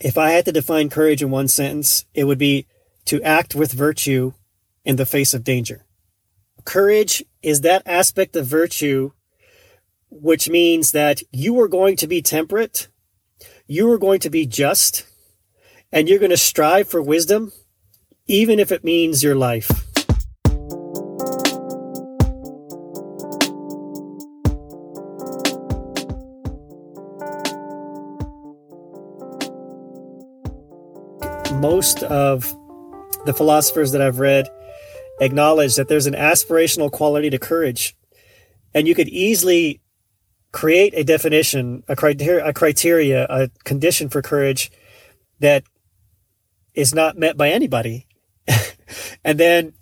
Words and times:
if 0.00 0.16
I 0.16 0.30
had 0.30 0.44
to 0.46 0.52
define 0.52 0.88
courage 0.88 1.22
in 1.22 1.30
one 1.30 1.48
sentence, 1.48 2.06
it 2.14 2.24
would 2.24 2.38
be 2.38 2.66
to 3.06 3.22
act 3.22 3.54
with 3.54 3.72
virtue 3.72 4.32
in 4.84 4.96
the 4.96 5.06
face 5.06 5.34
of 5.34 5.44
danger. 5.44 5.84
Courage 6.64 7.24
is 7.42 7.60
that 7.62 7.82
aspect 7.86 8.36
of 8.36 8.46
virtue 8.46 9.12
which 10.10 10.50
means 10.50 10.92
that 10.92 11.22
you 11.30 11.58
are 11.60 11.68
going 11.68 11.96
to 11.96 12.06
be 12.06 12.20
temperate, 12.20 12.88
you 13.66 13.90
are 13.92 13.98
going 13.98 14.20
to 14.20 14.30
be 14.30 14.44
just, 14.44 15.06
and 15.92 16.08
you're 16.08 16.18
going 16.18 16.30
to 16.30 16.36
strive 16.36 16.88
for 16.88 17.00
wisdom, 17.00 17.52
even 18.26 18.58
if 18.58 18.72
it 18.72 18.84
means 18.84 19.22
your 19.22 19.36
life. 19.36 19.89
Most 31.70 32.02
of 32.02 32.42
the 33.26 33.32
philosophers 33.32 33.92
that 33.92 34.02
I've 34.02 34.18
read 34.18 34.48
acknowledge 35.20 35.76
that 35.76 35.86
there's 35.86 36.08
an 36.08 36.14
aspirational 36.14 36.90
quality 36.90 37.30
to 37.30 37.38
courage. 37.38 37.96
And 38.74 38.88
you 38.88 38.94
could 38.96 39.08
easily 39.08 39.80
create 40.50 40.94
a 40.96 41.04
definition, 41.04 41.84
a 41.86 41.94
criteria, 41.94 42.44
a 42.44 42.52
criteria, 42.52 43.24
a 43.30 43.50
condition 43.62 44.08
for 44.08 44.20
courage 44.20 44.72
that 45.38 45.62
is 46.74 46.92
not 46.92 47.16
met 47.16 47.36
by 47.36 47.50
anybody. 47.50 48.08
and 49.24 49.38
then, 49.38 49.72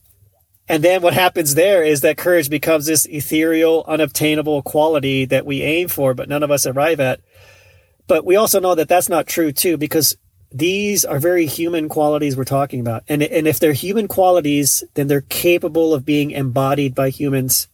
and 0.68 0.84
then 0.84 1.00
what 1.00 1.14
happens 1.14 1.54
there 1.54 1.82
is 1.82 2.02
that 2.02 2.18
courage 2.18 2.50
becomes 2.50 2.84
this 2.84 3.06
ethereal, 3.06 3.82
unobtainable 3.88 4.60
quality 4.60 5.24
that 5.24 5.46
we 5.46 5.62
aim 5.62 5.88
for, 5.88 6.12
but 6.12 6.28
none 6.28 6.42
of 6.42 6.50
us 6.50 6.66
arrive 6.66 7.00
at. 7.00 7.20
But 8.06 8.26
we 8.26 8.36
also 8.36 8.60
know 8.60 8.74
that 8.74 8.90
that's 8.90 9.08
not 9.08 9.26
true 9.26 9.52
too, 9.52 9.78
because 9.78 10.18
these 10.50 11.04
are 11.04 11.18
very 11.18 11.46
human 11.46 11.88
qualities 11.88 12.36
we're 12.36 12.44
talking 12.44 12.80
about. 12.80 13.04
And, 13.08 13.22
and 13.22 13.46
if 13.46 13.58
they're 13.58 13.72
human 13.72 14.08
qualities, 14.08 14.84
then 14.94 15.06
they're 15.06 15.20
capable 15.20 15.94
of 15.94 16.04
being 16.04 16.30
embodied 16.30 16.94
by 16.94 17.10
humans. 17.10 17.68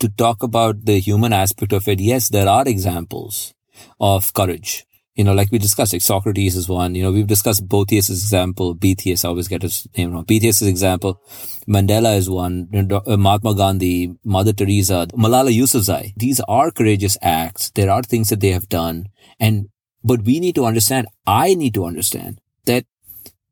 To 0.00 0.08
talk 0.08 0.42
about 0.42 0.84
the 0.84 1.00
human 1.00 1.32
aspect 1.32 1.72
of 1.72 1.88
it, 1.88 2.00
yes, 2.00 2.28
there 2.28 2.48
are 2.48 2.66
examples 2.68 3.54
of 4.00 4.32
courage. 4.32 4.84
You 5.16 5.24
know, 5.24 5.32
like 5.32 5.50
we 5.50 5.58
discussed, 5.58 5.92
like 5.92 6.02
Socrates 6.02 6.54
is 6.54 6.68
one. 6.68 6.94
You 6.94 7.02
know, 7.02 7.10
we've 7.10 7.26
discussed 7.26 7.66
Boethius' 7.66 8.08
example, 8.08 8.76
BTS, 8.76 9.24
I 9.24 9.28
always 9.28 9.48
get 9.48 9.62
his 9.62 9.88
name 9.96 10.12
wrong. 10.12 10.24
BTS' 10.24 10.68
example. 10.68 11.20
Mandela 11.68 12.16
is 12.16 12.30
one. 12.30 12.68
Uh, 12.72 13.16
Mahatma 13.16 13.56
Gandhi, 13.56 14.14
Mother 14.24 14.52
Teresa, 14.52 15.08
Malala 15.14 15.52
Yousafzai. 15.52 16.12
These 16.16 16.40
are 16.46 16.70
courageous 16.70 17.18
acts. 17.20 17.70
There 17.70 17.90
are 17.90 18.04
things 18.04 18.28
that 18.28 18.38
they 18.38 18.52
have 18.52 18.68
done. 18.68 19.08
And 19.40 19.70
but 20.02 20.22
we 20.22 20.40
need 20.40 20.54
to 20.54 20.64
understand, 20.64 21.06
I 21.26 21.54
need 21.54 21.74
to 21.74 21.84
understand 21.84 22.40
that 22.64 22.86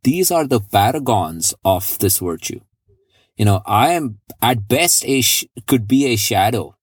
these 0.03 0.31
are 0.31 0.47
the 0.47 0.61
paragons 0.61 1.55
of 1.65 1.99
this 1.99 2.19
virtue. 2.19 2.61
You 3.37 3.45
know, 3.45 3.63
I 3.67 3.93
am 3.93 4.21
at 4.41 4.69
best 4.69 5.05
a, 5.05 5.21
sh- 5.21 5.47
could 5.67 5.87
be 5.87 6.07
a 6.07 6.17
shadow. 6.17 6.77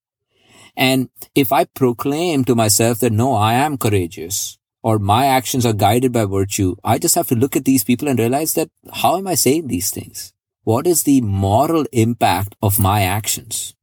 And 0.75 1.09
if 1.35 1.51
I 1.51 1.65
proclaim 1.65 2.43
to 2.45 2.55
myself 2.55 2.99
that 2.99 3.11
no, 3.11 3.33
I 3.33 3.53
am 3.53 3.77
courageous 3.77 4.57
or 4.81 4.99
my 4.99 5.27
actions 5.27 5.65
are 5.65 5.73
guided 5.73 6.11
by 6.11 6.25
virtue, 6.25 6.75
I 6.83 6.97
just 6.97 7.15
have 7.15 7.27
to 7.29 7.35
look 7.35 7.55
at 7.55 7.65
these 7.65 7.83
people 7.83 8.07
and 8.07 8.19
realize 8.19 8.53
that 8.53 8.69
how 8.91 9.17
am 9.17 9.27
I 9.27 9.35
saying 9.35 9.67
these 9.67 9.89
things? 9.89 10.33
What 10.63 10.87
is 10.87 11.03
the 11.03 11.21
moral 11.21 11.85
impact 11.91 12.55
of 12.61 12.79
my 12.79 13.03
actions? 13.03 13.75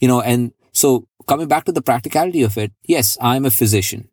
You 0.00 0.08
know, 0.08 0.20
and 0.20 0.52
so 0.72 1.06
coming 1.26 1.48
back 1.48 1.64
to 1.64 1.72
the 1.72 1.82
practicality 1.82 2.42
of 2.42 2.56
it, 2.58 2.72
yes, 2.84 3.16
I'm 3.20 3.44
a 3.44 3.50
physician. 3.50 4.08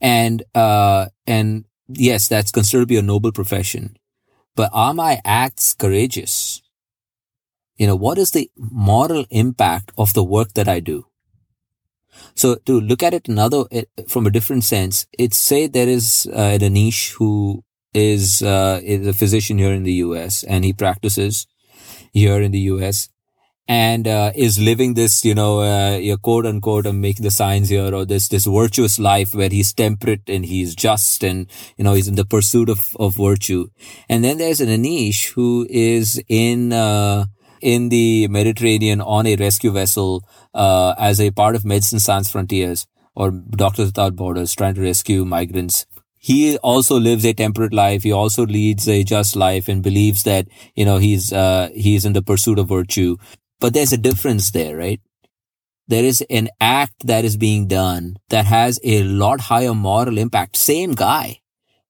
And, 0.00 0.42
uh, 0.54 1.06
and 1.26 1.64
yes, 1.88 2.28
that's 2.28 2.52
considered 2.52 2.82
to 2.82 2.86
be 2.86 2.96
a 2.96 3.02
noble 3.02 3.32
profession. 3.32 3.96
But 4.56 4.70
are 4.72 4.94
my 4.94 5.20
acts 5.24 5.74
courageous? 5.74 6.62
You 7.76 7.88
know, 7.88 7.96
what 7.96 8.18
is 8.18 8.30
the 8.30 8.50
moral 8.56 9.26
impact 9.30 9.90
of 9.98 10.14
the 10.14 10.22
work 10.22 10.54
that 10.54 10.68
I 10.68 10.80
do? 10.80 11.06
So 12.36 12.56
to 12.66 12.80
look 12.80 13.02
at 13.02 13.14
it 13.14 13.28
another, 13.28 13.64
from 14.06 14.26
a 14.26 14.30
different 14.30 14.64
sense, 14.64 15.06
it's 15.18 15.36
say 15.36 15.66
there 15.66 15.88
is 15.88 16.28
uh, 16.32 16.38
an 16.38 16.60
Anish 16.60 17.12
who 17.14 17.64
is, 17.92 18.42
uh, 18.42 18.80
is 18.82 19.06
a 19.06 19.12
physician 19.12 19.58
here 19.58 19.72
in 19.72 19.82
the 19.82 19.94
US 19.94 20.44
and 20.44 20.64
he 20.64 20.72
practices 20.72 21.46
here 22.12 22.40
in 22.40 22.52
the 22.52 22.60
US 22.60 23.08
and 23.66 24.06
uh, 24.06 24.32
is 24.34 24.58
living 24.58 24.94
this, 24.94 25.24
you 25.24 25.34
know, 25.34 25.60
uh, 25.60 26.16
quote 26.18 26.46
unquote, 26.46 26.86
I'm 26.86 27.00
making 27.00 27.22
the 27.22 27.30
signs 27.30 27.68
here, 27.68 27.94
or 27.94 28.04
this 28.04 28.28
this 28.28 28.44
virtuous 28.44 28.98
life 28.98 29.34
where 29.34 29.48
he's 29.48 29.72
temperate 29.72 30.22
and 30.28 30.44
he's 30.44 30.74
just, 30.74 31.24
and 31.24 31.46
you 31.76 31.84
know, 31.84 31.94
he's 31.94 32.08
in 32.08 32.16
the 32.16 32.24
pursuit 32.24 32.68
of 32.68 32.80
of 32.98 33.16
virtue. 33.16 33.68
And 34.08 34.22
then 34.22 34.38
there's 34.38 34.60
an 34.60 34.68
Anish 34.68 35.32
who 35.32 35.66
is 35.70 36.22
in 36.28 36.72
uh, 36.72 37.26
in 37.60 37.88
the 37.88 38.28
Mediterranean 38.28 39.00
on 39.00 39.26
a 39.26 39.36
rescue 39.36 39.70
vessel 39.70 40.22
uh, 40.52 40.94
as 40.98 41.20
a 41.20 41.30
part 41.30 41.56
of 41.56 41.64
Medicine 41.64 42.00
Sans 42.00 42.30
Frontiers 42.30 42.86
or 43.14 43.30
Doctors 43.30 43.86
Without 43.86 44.16
Borders, 44.16 44.54
trying 44.54 44.74
to 44.74 44.82
rescue 44.82 45.24
migrants 45.24 45.86
he 46.24 46.56
also 46.58 46.98
lives 46.98 47.26
a 47.26 47.34
temperate 47.34 47.74
life. 47.74 48.02
He 48.02 48.10
also 48.10 48.46
leads 48.46 48.88
a 48.88 49.04
just 49.04 49.36
life 49.36 49.68
and 49.68 49.82
believes 49.82 50.22
that, 50.22 50.48
you 50.74 50.86
know, 50.86 50.96
he's, 50.96 51.34
uh, 51.34 51.68
he's 51.74 52.06
in 52.06 52.14
the 52.14 52.22
pursuit 52.22 52.58
of 52.58 52.66
virtue. 52.66 53.18
But 53.60 53.74
there's 53.74 53.92
a 53.92 53.98
difference 53.98 54.50
there, 54.50 54.76
right? 54.76 55.00
There 55.86 56.04
is 56.04 56.24
an 56.30 56.48
act 56.60 57.06
that 57.06 57.24
is 57.24 57.36
being 57.36 57.68
done 57.68 58.16
that 58.30 58.46
has 58.46 58.80
a 58.82 59.02
lot 59.02 59.42
higher 59.42 59.74
moral 59.74 60.18
impact. 60.18 60.56
Same 60.56 60.92
guy, 60.92 61.40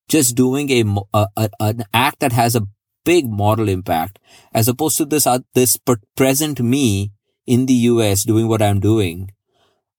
just 0.09 0.35
doing 0.35 0.71
a, 0.71 0.85
a, 1.13 1.27
a 1.37 1.51
an 1.61 1.85
act 1.93 2.21
that 2.21 2.33
has 2.33 2.57
a 2.57 2.67
big 3.05 3.27
moral 3.29 3.69
impact 3.69 4.19
as 4.53 4.67
opposed 4.67 4.97
to 4.97 5.05
this, 5.05 5.27
uh, 5.27 5.39
this 5.55 5.79
present 6.17 6.61
me 6.61 7.13
in 7.47 7.67
the 7.67 7.75
US 7.75 8.25
doing 8.25 8.49
what 8.49 8.63
I'm 8.63 8.81
doing. 8.81 9.31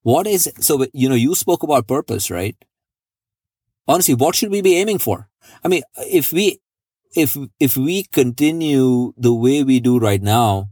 What 0.02 0.28
is, 0.28 0.52
so, 0.59 0.86
you 0.94 1.09
know, 1.09 1.16
you 1.16 1.34
spoke 1.34 1.64
about 1.64 1.88
purpose, 1.88 2.30
right? 2.30 2.56
Honestly, 3.88 4.14
what 4.16 4.36
should 4.36 4.52
we 4.52 4.62
be 4.62 4.78
aiming 4.78 5.00
for? 5.00 5.30
I 5.64 5.68
mean, 5.68 5.84
if 5.98 6.31
we, 6.34 6.59
if, 7.16 7.38
if 7.59 7.78
we 7.78 8.04
continue 8.04 9.14
the 9.16 9.34
way 9.34 9.64
we 9.64 9.80
do 9.80 10.00
right 10.00 10.22
now, 10.22 10.70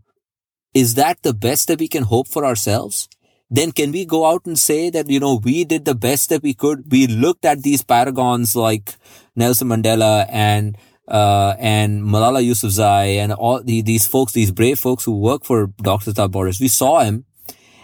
is 0.74 0.96
that 0.96 1.22
the 1.22 1.34
best 1.34 1.68
that 1.68 1.80
we 1.80 1.88
can 1.88 2.04
hope 2.04 2.28
for 2.28 2.46
ourselves? 2.46 3.08
Then 3.50 3.72
can 3.72 3.92
we 3.92 4.06
go 4.06 4.26
out 4.26 4.46
and 4.46 4.58
say 4.58 4.90
that, 4.90 5.10
you 5.10 5.20
know, 5.20 5.36
we 5.36 5.64
did 5.64 5.86
the 5.86 5.94
best 5.94 6.30
that 6.30 6.42
we 6.42 6.54
could? 6.54 6.92
We 6.92 7.06
looked 7.06 7.46
at 7.46 7.62
these 7.62 7.84
paragons 7.84 8.56
like 8.56 8.96
Nelson 9.36 9.68
Mandela 9.68 10.26
and, 10.30 10.76
uh, 11.08 11.54
and 11.60 12.02
Malala 12.02 12.44
Yousafzai 12.44 13.18
and 13.18 13.32
all 13.32 13.62
the, 13.62 13.82
these 13.82 14.08
folks, 14.08 14.34
these 14.34 14.52
brave 14.52 14.80
folks 14.80 15.04
who 15.04 15.20
work 15.20 15.46
for 15.46 15.68
Doctors 15.78 16.08
Without 16.08 16.32
Borders. 16.32 16.60
We 16.60 16.68
saw 16.68 17.02
him 17.02 17.26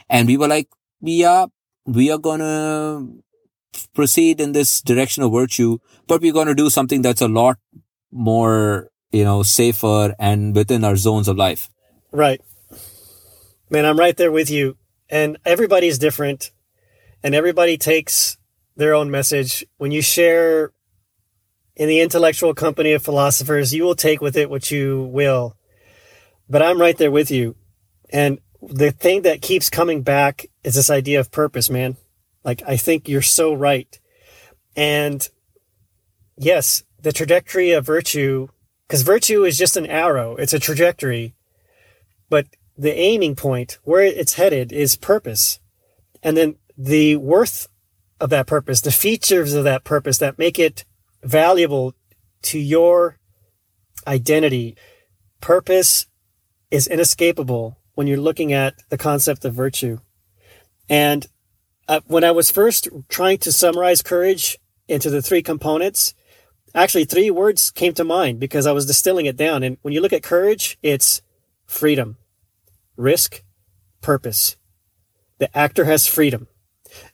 and 0.10 0.28
we 0.28 0.38
were 0.38 0.48
like, 0.48 0.70
yeah, 1.02 1.46
we 1.86 2.12
are 2.12 2.18
going 2.18 2.40
to 2.40 3.24
proceed 3.94 4.42
in 4.42 4.54
this 4.54 4.82
direction 4.82 5.22
of 5.22 5.32
virtue, 5.32 5.78
but 6.08 6.22
we're 6.22 6.34
going 6.34 6.48
to 6.48 6.56
do 6.56 6.70
something 6.70 7.04
that's 7.04 7.22
a 7.22 7.28
lot 7.28 7.58
more, 8.12 8.90
you 9.12 9.24
know, 9.24 9.44
safer 9.44 10.16
and 10.18 10.56
within 10.56 10.84
our 10.84 10.96
zones 10.96 11.28
of 11.28 11.38
life. 11.38 11.70
Right. 12.12 12.42
Man, 13.70 13.86
I'm 13.86 14.00
right 14.00 14.18
there 14.18 14.32
with 14.32 14.50
you. 14.50 14.78
And 15.10 15.38
everybody's 15.46 15.98
different 15.98 16.52
and 17.24 17.36
everybody 17.36 17.78
takes 17.78 18.38
their 18.76 18.94
own 18.94 19.12
message. 19.12 19.66
When 19.78 19.92
you 19.92 20.02
share 20.02 20.72
in 21.76 21.88
the 21.88 22.00
intellectual 22.00 22.54
company 22.54 22.94
of 22.94 23.04
philosophers, 23.04 23.74
you 23.74 23.84
will 23.84 23.96
take 23.96 24.22
with 24.22 24.38
it 24.38 24.50
what 24.50 24.72
you 24.72 25.04
will. 25.12 25.56
But 26.50 26.62
I'm 26.62 26.82
right 26.82 26.98
there 26.98 27.12
with 27.12 27.30
you. 27.30 27.56
And 28.10 28.40
the 28.62 28.92
thing 28.92 29.22
that 29.24 29.42
keeps 29.42 29.70
coming 29.70 30.02
back 30.02 30.48
is 30.64 30.76
this 30.76 30.90
idea 30.90 31.20
of 31.20 31.32
purpose, 31.32 31.70
man. 31.70 31.98
Like, 32.44 32.62
I 32.68 32.78
think 32.78 33.08
you're 33.08 33.22
so 33.22 33.54
right. 33.54 34.00
And 34.76 35.28
yes, 36.38 36.84
the 37.02 37.12
trajectory 37.12 37.72
of 37.72 37.86
virtue, 37.86 38.48
because 38.88 39.04
virtue 39.04 39.44
is 39.44 39.58
just 39.58 39.78
an 39.78 39.86
arrow, 39.86 40.36
it's 40.36 40.54
a 40.54 40.60
trajectory. 40.60 41.36
But 42.30 42.48
the 42.80 42.98
aiming 42.98 43.36
point, 43.36 43.78
where 43.84 44.02
it's 44.02 44.36
headed, 44.36 44.72
is 44.72 44.96
purpose. 44.96 45.60
And 46.24 46.38
then 46.38 46.56
the 46.78 47.18
worth 47.18 47.68
of 48.22 48.30
that 48.30 48.48
purpose, 48.48 48.80
the 48.80 48.92
features 48.92 49.54
of 49.54 49.66
that 49.66 49.84
purpose 49.84 50.18
that 50.20 50.40
make 50.40 50.58
it 50.58 50.86
valuable 51.22 51.94
to 52.44 52.58
your 52.58 53.18
identity. 54.08 54.78
Purpose 55.42 56.08
is 56.72 56.88
inescapable 56.88 57.78
when 57.96 58.08
you're 58.08 58.18
looking 58.18 58.54
at 58.54 58.76
the 58.88 58.98
concept 58.98 59.44
of 59.44 59.54
virtue. 59.54 60.00
And 60.88 61.28
uh, 61.90 62.00
when 62.08 62.24
I 62.24 62.32
was 62.32 62.50
first 62.50 62.88
trying 63.10 63.40
to 63.40 63.52
summarize 63.52 64.02
courage 64.02 64.58
into 64.88 65.10
the 65.10 65.22
three 65.22 65.42
components, 65.42 66.14
actually 66.74 67.04
three 67.04 67.30
words 67.30 67.72
came 67.72 67.94
to 67.96 68.06
mind 68.06 68.40
because 68.40 68.66
I 68.66 68.72
was 68.72 68.86
distilling 68.86 69.26
it 69.26 69.36
down. 69.36 69.64
And 69.64 69.78
when 69.82 69.94
you 69.94 70.00
look 70.00 70.14
at 70.14 70.24
courage, 70.24 70.78
it's 70.82 71.22
freedom 71.66 72.16
risk, 73.00 73.44
purpose. 74.02 74.58
The 75.40 75.56
actor 75.58 75.86
has 75.86 76.06
freedom. 76.06 76.48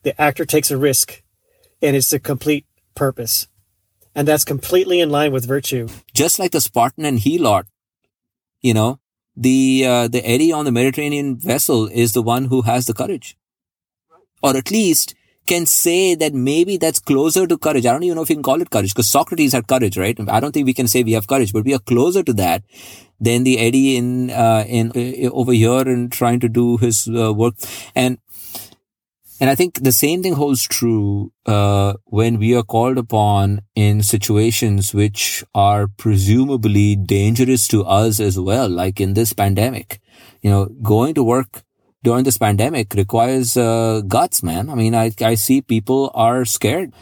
The 0.04 0.20
actor 0.20 0.46
takes 0.46 0.72
a 0.72 0.78
risk 0.78 1.22
and 1.82 1.96
it's 1.96 2.12
a 2.12 2.20
complete 2.20 2.66
purpose. 2.96 3.48
And 4.16 4.28
that's 4.28 4.46
completely 4.46 5.00
in 5.00 5.10
line 5.10 5.32
with 5.32 5.46
virtue. 5.46 5.90
Just 6.14 6.40
like 6.40 6.52
the 6.52 6.62
Spartan 6.62 7.06
and 7.06 7.20
Helot, 7.20 7.66
you 8.62 8.74
know, 8.74 9.00
the, 9.36 9.86
uh, 9.86 10.08
the 10.08 10.26
Eddie 10.26 10.52
on 10.52 10.66
the 10.66 10.72
Mediterranean 10.72 11.38
vessel 11.38 11.88
is 11.88 12.14
the 12.14 12.22
one 12.22 12.46
who 12.46 12.62
has 12.64 12.86
the 12.86 12.94
courage. 12.94 13.38
Or 14.42 14.56
at 14.56 14.72
least 14.72 15.14
can 15.46 15.66
say 15.66 16.16
that 16.16 16.34
maybe 16.34 16.78
that's 16.78 17.00
closer 17.00 17.48
to 17.48 17.58
courage. 17.58 17.86
I 17.86 17.92
don't 17.92 18.04
even 18.04 18.16
know 18.16 18.24
if 18.24 18.30
you 18.30 18.36
can 18.36 18.44
call 18.44 18.62
it 18.62 18.70
courage 18.70 18.94
because 18.94 19.08
Socrates 19.08 19.54
had 19.54 19.68
courage, 19.68 19.98
right? 19.98 20.18
I 20.30 20.40
don't 20.40 20.52
think 20.52 20.66
we 20.66 20.74
can 20.74 20.88
say 20.88 21.04
we 21.04 21.14
have 21.14 21.28
courage, 21.28 21.54
but 21.54 21.66
we 21.66 21.74
are 21.74 21.80
closer 21.80 22.24
to 22.24 22.34
that 22.34 22.64
than 23.20 23.44
the 23.44 23.60
Eddie 23.60 23.96
in, 23.98 24.32
uh, 24.32 24.66
in, 24.68 24.92
uh, 24.96 25.30
over 25.30 25.54
here 25.54 25.82
and 25.82 26.12
trying 26.12 26.40
to 26.42 26.50
do 26.50 26.78
his 26.78 27.08
uh, 27.08 27.34
work. 27.34 27.56
And, 27.94 28.18
and 29.40 29.50
I 29.50 29.56
think 29.56 29.84
the 29.84 29.92
same 29.92 30.24
thing 30.24 30.34
holds 30.34 30.64
true, 30.64 31.32
uh, 31.46 31.94
when 32.06 32.40
we 32.40 32.56
are 32.56 32.64
called 32.64 32.98
upon 32.98 33.62
in 33.76 34.02
situations 34.02 34.94
which 34.94 35.44
are 35.54 35.88
presumably 35.88 36.96
dangerous 36.96 37.68
to 37.68 37.84
us 37.84 38.20
as 38.20 38.40
well, 38.40 38.70
like 38.70 39.02
in 39.02 39.14
this 39.14 39.34
pandemic. 39.34 40.00
You 40.42 40.52
know, 40.52 40.66
going 40.82 41.16
to 41.16 41.24
work 41.24 41.65
during 42.06 42.24
this 42.24 42.38
pandemic 42.38 42.94
requires 42.94 43.58
uh, 43.58 44.02
guts, 44.08 44.44
man. 44.44 44.70
I 44.70 44.76
mean, 44.76 44.96
I, 44.96 45.12
I 45.22 45.36
see 45.36 45.62
people 45.62 46.12
are 46.14 46.46
scared 46.46 46.94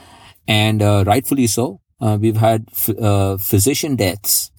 and 0.47 0.81
uh, 0.81 1.03
rightfully 1.05 1.47
so. 1.47 1.81
Uh, 2.01 2.17
we've 2.19 2.37
had 2.37 2.65
f- 2.71 2.97
uh, 2.97 3.37
physician 3.37 3.95
deaths. 3.95 4.49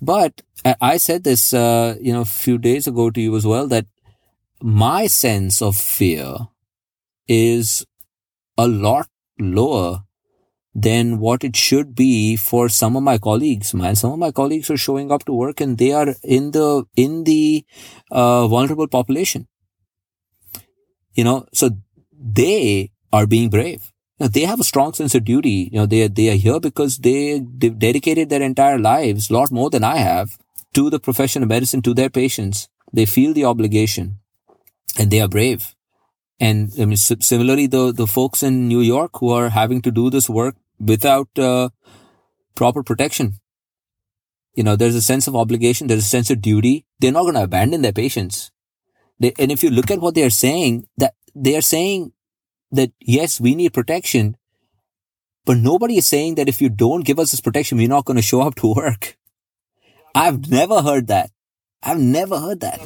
But 0.00 0.42
I 0.80 0.96
said 0.96 1.24
this, 1.24 1.52
uh, 1.52 1.96
you 2.00 2.12
know, 2.12 2.22
a 2.22 2.24
few 2.24 2.56
days 2.58 2.86
ago 2.86 3.10
to 3.10 3.20
you 3.20 3.36
as 3.36 3.46
well, 3.46 3.66
that 3.68 3.86
my 4.60 5.06
sense 5.06 5.60
of 5.60 5.76
fear 5.76 6.36
is 7.28 7.84
a 8.56 8.66
lot 8.66 9.08
lower 9.38 10.04
than 10.74 11.18
what 11.18 11.44
it 11.44 11.54
should 11.54 11.94
be 11.94 12.36
for 12.36 12.68
some 12.68 12.96
of 12.96 13.02
my 13.02 13.18
colleagues, 13.18 13.74
man. 13.74 13.94
Some 13.94 14.12
of 14.12 14.18
my 14.18 14.30
colleagues 14.32 14.70
are 14.70 14.76
showing 14.76 15.12
up 15.12 15.24
to 15.26 15.32
work 15.32 15.60
and 15.60 15.76
they 15.76 15.92
are 15.92 16.14
in 16.22 16.52
the, 16.52 16.84
in 16.96 17.24
the, 17.24 17.64
uh, 18.10 18.48
vulnerable 18.48 18.88
population. 18.88 19.48
You 21.14 21.24
know, 21.24 21.46
so 21.52 21.70
they 22.18 22.90
are 23.12 23.26
being 23.26 23.50
brave. 23.50 23.92
Know, 24.18 24.28
they 24.28 24.42
have 24.42 24.60
a 24.60 24.64
strong 24.64 24.94
sense 24.94 25.14
of 25.14 25.24
duty. 25.24 25.68
You 25.72 25.80
know, 25.80 25.86
they, 25.86 26.06
they 26.08 26.30
are 26.30 26.36
here 26.36 26.60
because 26.60 26.98
they, 26.98 27.40
they've 27.40 27.78
dedicated 27.78 28.30
their 28.30 28.42
entire 28.42 28.78
lives, 28.78 29.28
a 29.28 29.34
lot 29.34 29.50
more 29.50 29.68
than 29.68 29.84
I 29.84 29.96
have, 29.96 30.38
to 30.74 30.88
the 30.88 31.00
profession 31.00 31.42
of 31.42 31.48
medicine, 31.48 31.82
to 31.82 31.92
their 31.92 32.08
patients. 32.08 32.68
They 32.92 33.04
feel 33.04 33.34
the 33.34 33.44
obligation 33.44 34.20
and 34.98 35.10
they 35.10 35.20
are 35.20 35.28
brave. 35.28 35.74
And 36.42 36.72
I 36.76 36.86
mean, 36.86 36.96
similarly, 36.96 37.68
the, 37.68 37.92
the 37.92 38.08
folks 38.08 38.42
in 38.42 38.66
New 38.66 38.80
York 38.80 39.12
who 39.20 39.30
are 39.30 39.48
having 39.48 39.80
to 39.82 39.92
do 39.92 40.10
this 40.10 40.28
work 40.28 40.56
without 40.80 41.28
uh, 41.38 41.68
proper 42.56 42.82
protection. 42.82 43.34
You 44.54 44.64
know, 44.64 44.74
there's 44.74 44.96
a 44.96 45.00
sense 45.00 45.28
of 45.28 45.36
obligation. 45.36 45.86
There's 45.86 46.04
a 46.04 46.16
sense 46.16 46.30
of 46.30 46.42
duty. 46.42 46.84
They're 46.98 47.12
not 47.12 47.22
going 47.22 47.34
to 47.34 47.44
abandon 47.44 47.82
their 47.82 47.92
patients. 47.92 48.50
They, 49.20 49.32
and 49.38 49.52
if 49.52 49.62
you 49.62 49.70
look 49.70 49.88
at 49.92 50.00
what 50.00 50.16
they 50.16 50.24
are 50.24 50.30
saying, 50.30 50.88
that 50.96 51.14
they 51.32 51.56
are 51.56 51.62
saying 51.62 52.12
that 52.72 52.90
yes, 53.00 53.40
we 53.40 53.54
need 53.54 53.72
protection, 53.72 54.36
but 55.44 55.58
nobody 55.58 55.96
is 55.98 56.08
saying 56.08 56.34
that 56.34 56.48
if 56.48 56.60
you 56.60 56.68
don't 56.68 57.04
give 57.04 57.20
us 57.20 57.30
this 57.30 57.40
protection, 57.40 57.78
we're 57.78 57.86
not 57.86 58.04
going 58.04 58.16
to 58.16 58.22
show 58.22 58.40
up 58.40 58.56
to 58.56 58.74
work. 58.76 59.16
I've 60.12 60.50
never 60.50 60.82
heard 60.82 61.06
that. 61.06 61.30
I've 61.84 62.00
never 62.00 62.40
heard 62.40 62.58
that. 62.60 62.80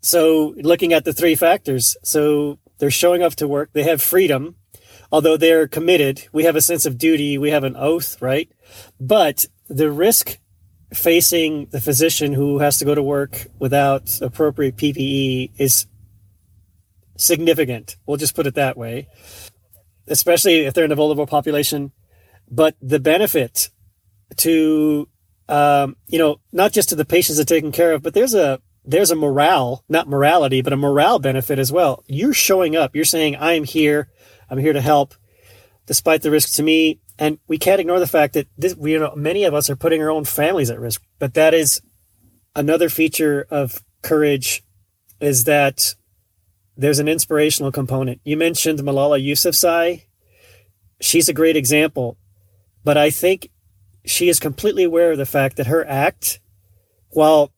So 0.00 0.54
looking 0.58 0.92
at 0.92 1.04
the 1.04 1.12
three 1.12 1.34
factors, 1.34 1.96
so 2.04 2.60
they're 2.80 2.90
showing 2.90 3.22
up 3.22 3.36
to 3.36 3.46
work. 3.46 3.70
They 3.72 3.84
have 3.84 4.02
freedom 4.02 4.56
although 5.12 5.36
they're 5.36 5.68
committed, 5.68 6.26
we 6.32 6.44
have 6.44 6.56
a 6.56 6.60
sense 6.60 6.86
of 6.86 6.98
duty, 6.98 7.38
we 7.38 7.50
have 7.50 7.64
an 7.64 7.76
oath, 7.76 8.20
right? 8.20 8.50
But 9.00 9.46
the 9.68 9.90
risk 9.90 10.38
facing 10.92 11.66
the 11.66 11.80
physician 11.80 12.32
who 12.32 12.58
has 12.58 12.78
to 12.78 12.84
go 12.84 12.94
to 12.94 13.02
work 13.02 13.46
without 13.58 14.20
appropriate 14.20 14.76
PPE 14.76 15.52
is 15.56 15.86
significant. 17.16 17.96
We'll 18.06 18.16
just 18.16 18.34
put 18.34 18.46
it 18.46 18.54
that 18.54 18.76
way, 18.76 19.08
especially 20.08 20.60
if 20.60 20.74
they're 20.74 20.84
in 20.84 20.92
a 20.92 20.96
vulnerable 20.96 21.26
population. 21.26 21.92
But 22.50 22.76
the 22.82 22.98
benefit 22.98 23.70
to, 24.38 25.08
um, 25.48 25.96
you 26.08 26.18
know, 26.18 26.40
not 26.52 26.72
just 26.72 26.88
to 26.88 26.96
the 26.96 27.04
patients 27.04 27.36
they're 27.36 27.44
taking 27.44 27.72
care 27.72 27.92
of, 27.92 28.02
but 28.02 28.14
there's 28.14 28.34
a 28.34 28.60
there's 28.84 29.10
a 29.10 29.16
morale, 29.16 29.84
not 29.88 30.08
morality, 30.08 30.62
but 30.62 30.72
a 30.72 30.76
morale 30.76 31.18
benefit 31.18 31.58
as 31.58 31.70
well. 31.70 32.04
You're 32.06 32.32
showing 32.32 32.76
up. 32.76 32.94
You're 32.94 33.04
saying, 33.04 33.36
I'm 33.38 33.64
here. 33.64 34.08
I'm 34.48 34.58
here 34.58 34.72
to 34.72 34.80
help, 34.80 35.14
despite 35.86 36.22
the 36.22 36.30
risk 36.30 36.54
to 36.54 36.62
me. 36.62 37.00
And 37.18 37.38
we 37.46 37.58
can't 37.58 37.80
ignore 37.80 38.00
the 38.00 38.06
fact 38.06 38.34
that 38.34 38.48
this, 38.56 38.74
we, 38.74 38.92
you 38.92 38.98
know, 38.98 39.14
many 39.14 39.44
of 39.44 39.54
us 39.54 39.68
are 39.68 39.76
putting 39.76 40.02
our 40.02 40.10
own 40.10 40.24
families 40.24 40.70
at 40.70 40.80
risk. 40.80 41.02
But 41.18 41.34
that 41.34 41.52
is 41.52 41.82
another 42.56 42.88
feature 42.88 43.46
of 43.50 43.84
courage 44.02 44.62
is 45.20 45.44
that 45.44 45.94
there's 46.76 46.98
an 46.98 47.08
inspirational 47.08 47.70
component. 47.70 48.20
You 48.24 48.38
mentioned 48.38 48.78
Malala 48.80 49.22
Yousafzai. 49.22 50.04
She's 51.00 51.28
a 51.28 51.34
great 51.34 51.56
example, 51.56 52.16
but 52.84 52.96
I 52.96 53.10
think 53.10 53.50
she 54.04 54.30
is 54.30 54.40
completely 54.40 54.84
aware 54.84 55.12
of 55.12 55.18
the 55.18 55.26
fact 55.26 55.56
that 55.56 55.66
her 55.66 55.86
act, 55.86 56.40
while 57.10 57.52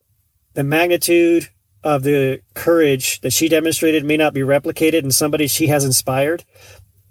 the 0.53 0.63
magnitude 0.63 1.49
of 1.83 2.03
the 2.03 2.41
courage 2.53 3.21
that 3.21 3.33
she 3.33 3.49
demonstrated 3.49 4.05
may 4.05 4.17
not 4.17 4.33
be 4.33 4.41
replicated 4.41 5.03
in 5.03 5.11
somebody 5.11 5.47
she 5.47 5.67
has 5.67 5.83
inspired, 5.83 6.43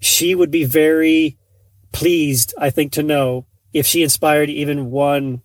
she 0.00 0.34
would 0.34 0.50
be 0.50 0.64
very 0.64 1.38
pleased, 1.92 2.54
I 2.58 2.70
think, 2.70 2.92
to 2.92 3.02
know 3.02 3.46
if 3.72 3.86
she 3.86 4.02
inspired 4.02 4.50
even 4.50 4.90
one 4.90 5.42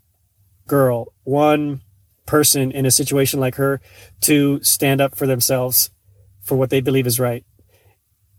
girl, 0.68 1.14
one 1.24 1.82
person 2.26 2.72
in 2.72 2.86
a 2.86 2.92
situation 2.92 3.40
like 3.40 3.56
her 3.56 3.82
to 4.22 4.62
stand 4.64 5.02
up 5.02 5.16
for 5.16 5.28
themselves 5.28 5.90
for 6.42 6.56
what 6.56 6.70
they 6.70 6.82
believe 6.82 7.08
is 7.08 7.20
right. 7.20 7.46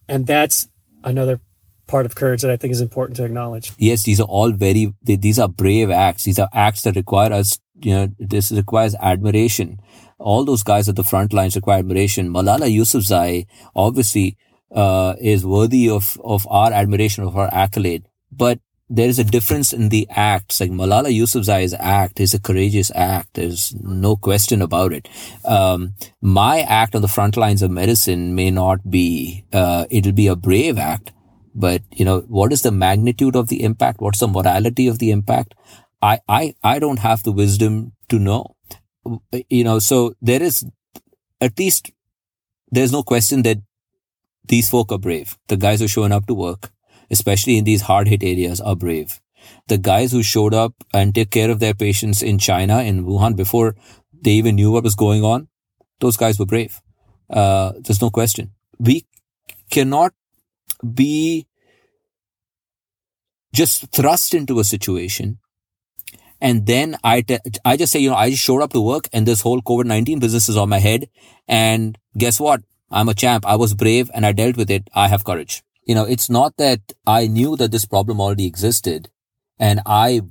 And 0.09 0.27
that's 0.27 0.69
another 1.05 1.41
part 1.87 2.07
of 2.07 2.15
courage 2.15 2.43
that 2.43 2.51
I 2.51 2.57
think 2.57 2.73
is 2.73 2.81
important 2.81 3.17
to 3.17 3.25
acknowledge. 3.25 3.73
Yes, 3.79 4.05
these 4.05 4.21
are 4.21 4.27
all 4.27 4.53
very, 4.53 4.95
these 5.03 5.39
are 5.39 5.49
brave 5.49 5.91
acts. 5.91 6.25
These 6.25 6.39
are 6.39 6.49
acts 6.53 6.83
that 6.83 6.97
require 6.97 7.33
us, 7.33 7.59
you 7.81 7.93
know, 7.95 8.09
this 8.19 8.51
requires 8.53 8.95
admiration. 9.01 9.81
All 10.19 10.45
those 10.45 10.63
guys 10.63 10.89
at 10.89 10.97
the 10.97 11.05
front 11.05 11.33
lines 11.33 11.57
require 11.57 11.79
admiration. 11.79 12.31
Malala 12.33 12.73
Yousafzai, 12.75 13.47
obviously, 13.75 14.37
uh, 14.75 15.15
is 15.21 15.47
worthy 15.47 15.89
of, 15.89 16.19
of 16.25 16.47
our 16.51 16.73
admiration, 16.73 17.25
of 17.25 17.37
our 17.37 17.49
accolade. 17.53 18.05
But 18.33 18.61
there 18.91 19.09
is 19.09 19.19
a 19.19 19.25
difference 19.25 19.73
in 19.73 19.91
the 19.91 20.07
acts. 20.11 20.61
Like 20.61 20.71
Malala 20.71 21.15
Yousafzai's 21.15 21.75
act 21.79 22.21
is 22.21 22.35
a 22.35 22.41
courageous 22.41 22.91
act. 22.95 23.35
There's 23.35 23.75
no 23.77 24.17
question 24.17 24.63
about 24.63 24.93
it. 24.93 25.09
Um, 25.45 25.95
my 26.21 26.61
act 26.61 26.95
on 26.95 27.03
the 27.03 27.09
front 27.09 27.37
lines 27.37 27.63
of 27.63 27.71
medicine 27.71 28.35
may 28.35 28.51
not 28.51 28.91
be, 28.91 29.45
uh, 29.53 29.87
it'll 29.91 30.13
be 30.13 30.27
a 30.27 30.37
brave 30.37 30.79
act, 30.79 31.13
but 31.55 31.83
you 31.93 32.05
know, 32.05 32.21
what 32.29 32.53
is 32.53 32.63
the 32.63 32.71
magnitude 32.71 33.37
of 33.37 33.49
the 33.49 33.63
impact? 33.63 34.01
What's 34.01 34.21
the 34.21 34.29
morality 34.29 34.87
of 34.89 34.99
the 34.99 35.11
impact? 35.11 35.55
I, 36.01 36.21
I, 36.29 36.55
I 36.63 36.79
don't 36.79 36.99
have 37.01 37.23
the 37.23 37.33
wisdom 37.33 37.93
to 38.09 38.19
know. 38.19 38.55
You 39.49 39.65
know, 39.65 39.79
so 39.79 40.15
there 40.21 40.43
is 40.43 40.65
at 41.41 41.59
least 41.59 41.91
there's 42.71 42.93
no 42.93 43.03
question 43.03 43.43
that 43.43 43.59
these 44.45 44.69
folk 44.69 44.93
are 44.93 44.99
brave. 44.99 45.39
The 45.49 45.57
guys 45.57 45.81
who 45.81 45.89
showing 45.89 46.13
up 46.13 46.27
to 46.27 46.35
work, 46.35 46.71
especially 47.11 47.57
in 47.57 47.65
these 47.65 47.83
hard 47.83 48.09
hit 48.09 48.23
areas, 48.23 48.61
are 48.61 48.77
brave. 48.77 49.21
The 49.69 49.79
guys 49.79 50.13
who 50.13 50.23
showed 50.23 50.53
up 50.53 50.75
and 50.93 51.15
took 51.15 51.31
care 51.31 51.51
of 51.51 51.61
their 51.61 51.75
patients 51.75 52.23
in 52.23 52.39
China, 52.39 52.83
in 52.83 53.05
Wuhan, 53.05 53.37
before 53.37 53.77
they 54.13 54.33
even 54.33 54.57
knew 54.57 54.71
what 54.71 54.85
was 54.85 54.95
going 54.95 55.23
on, 55.23 55.49
those 56.01 56.17
guys 56.17 56.39
were 56.39 56.47
brave. 56.47 56.81
Uh, 57.31 57.73
there's 57.81 58.03
no 58.03 58.11
question. 58.11 58.53
We 58.79 59.07
cannot 59.71 60.13
be 60.95 61.47
just 63.53 63.91
thrust 63.93 64.35
into 64.35 64.61
a 64.61 64.65
situation 64.65 65.39
and 66.41 66.67
then 66.67 66.97
I, 67.03 67.25
I 67.65 67.77
just 67.77 67.93
say, 67.93 67.99
you 67.99 68.11
know, 68.11 68.17
I 68.17 68.31
just 68.31 68.43
showed 68.43 68.63
up 68.63 68.73
to 68.73 68.81
work 68.81 69.09
and 69.13 69.27
this 69.27 69.41
whole 69.41 69.61
COVID-19 69.61 70.21
business 70.21 70.49
is 70.49 70.57
on 70.57 70.69
my 70.69 70.79
head. 70.79 71.09
And 71.47 71.99
guess 72.17 72.39
what? 72.39 72.63
I'm 72.91 73.09
a 73.09 73.15
champ. 73.15 73.45
I 73.47 73.57
was 73.57 73.75
brave 73.75 74.11
and 74.15 74.25
I 74.25 74.33
dealt 74.33 74.57
with 74.57 74.71
it. 74.71 74.89
I 74.95 75.09
have 75.09 75.25
courage. 75.25 75.63
You 75.85 75.95
know, 75.95 76.05
it's 76.05 76.31
not 76.31 76.57
that 76.59 76.81
I 77.07 77.27
knew 77.27 77.57
that 77.57 77.71
this 77.71 77.87
problem 77.87 78.21
already 78.21 78.47
existed 78.47 79.11
and 79.59 79.81
I, 79.85 80.23